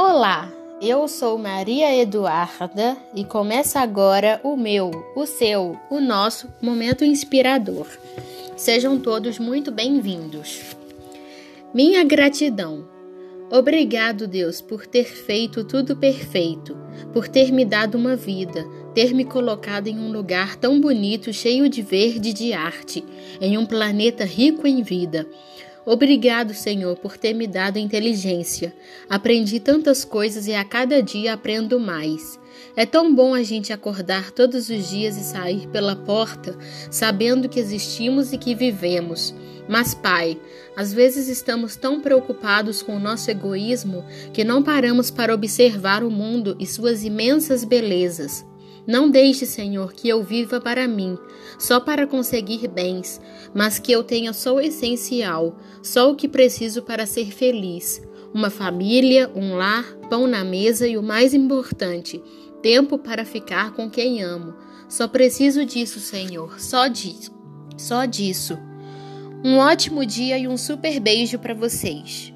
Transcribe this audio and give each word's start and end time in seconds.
Olá, 0.00 0.48
eu 0.80 1.08
sou 1.08 1.36
Maria 1.36 1.92
Eduarda 1.92 2.96
e 3.16 3.24
começa 3.24 3.80
agora 3.80 4.40
o 4.44 4.56
meu, 4.56 4.92
o 5.16 5.26
seu, 5.26 5.76
o 5.90 5.98
nosso 5.98 6.48
momento 6.62 7.04
inspirador. 7.04 7.88
Sejam 8.56 8.96
todos 9.00 9.40
muito 9.40 9.72
bem-vindos. 9.72 10.76
Minha 11.74 12.04
gratidão. 12.04 12.88
Obrigado, 13.50 14.28
Deus, 14.28 14.60
por 14.60 14.86
ter 14.86 15.02
feito 15.02 15.64
tudo 15.64 15.96
perfeito, 15.96 16.78
por 17.12 17.26
ter 17.26 17.50
me 17.50 17.64
dado 17.64 17.98
uma 17.98 18.14
vida, 18.14 18.64
ter 18.94 19.12
me 19.12 19.24
colocado 19.24 19.88
em 19.88 19.98
um 19.98 20.12
lugar 20.12 20.54
tão 20.54 20.80
bonito, 20.80 21.32
cheio 21.32 21.68
de 21.68 21.82
verde 21.82 22.28
e 22.28 22.32
de 22.32 22.52
arte, 22.52 23.04
em 23.40 23.58
um 23.58 23.66
planeta 23.66 24.24
rico 24.24 24.64
em 24.64 24.80
vida. 24.80 25.26
Obrigado, 25.88 26.52
Senhor, 26.52 26.98
por 26.98 27.16
ter 27.16 27.32
me 27.32 27.46
dado 27.46 27.78
inteligência. 27.78 28.74
Aprendi 29.08 29.58
tantas 29.58 30.04
coisas 30.04 30.46
e 30.46 30.52
a 30.52 30.62
cada 30.62 31.02
dia 31.02 31.32
aprendo 31.32 31.80
mais. 31.80 32.38
É 32.76 32.84
tão 32.84 33.14
bom 33.14 33.32
a 33.32 33.42
gente 33.42 33.72
acordar 33.72 34.30
todos 34.30 34.68
os 34.68 34.90
dias 34.90 35.16
e 35.16 35.24
sair 35.24 35.66
pela 35.68 35.96
porta 35.96 36.58
sabendo 36.90 37.48
que 37.48 37.58
existimos 37.58 38.34
e 38.34 38.36
que 38.36 38.54
vivemos. 38.54 39.34
Mas, 39.66 39.94
Pai, 39.94 40.38
às 40.76 40.92
vezes 40.92 41.26
estamos 41.26 41.74
tão 41.74 42.02
preocupados 42.02 42.82
com 42.82 42.94
o 42.94 43.00
nosso 43.00 43.30
egoísmo 43.30 44.04
que 44.30 44.44
não 44.44 44.62
paramos 44.62 45.10
para 45.10 45.32
observar 45.32 46.04
o 46.04 46.10
mundo 46.10 46.54
e 46.60 46.66
suas 46.66 47.02
imensas 47.02 47.64
belezas. 47.64 48.44
Não 48.86 49.10
deixe, 49.10 49.44
Senhor, 49.44 49.92
que 49.92 50.08
eu 50.08 50.22
viva 50.22 50.60
para 50.60 50.88
mim, 50.88 51.18
só 51.58 51.78
para 51.78 52.06
conseguir 52.06 52.66
bens, 52.68 53.20
mas 53.54 53.78
que 53.78 53.92
eu 53.92 54.02
tenha 54.02 54.32
só 54.32 54.56
o 54.56 54.60
essencial, 54.60 55.58
só 55.82 56.10
o 56.10 56.14
que 56.16 56.28
preciso 56.28 56.82
para 56.82 57.06
ser 57.06 57.32
feliz. 57.32 58.02
Uma 58.32 58.50
família, 58.50 59.30
um 59.34 59.54
lar, 59.56 59.84
pão 60.08 60.26
na 60.26 60.44
mesa 60.44 60.86
e 60.86 60.96
o 60.96 61.02
mais 61.02 61.34
importante, 61.34 62.22
tempo 62.62 62.98
para 62.98 63.24
ficar 63.24 63.72
com 63.72 63.90
quem 63.90 64.22
amo. 64.22 64.54
Só 64.88 65.06
preciso 65.06 65.64
disso, 65.64 66.00
Senhor, 66.00 66.58
só 66.60 66.88
disso. 66.88 67.36
Só 67.76 68.04
disso. 68.06 68.58
Um 69.44 69.58
ótimo 69.58 70.04
dia 70.04 70.36
e 70.38 70.48
um 70.48 70.56
super 70.56 70.98
beijo 70.98 71.38
para 71.38 71.54
vocês. 71.54 72.32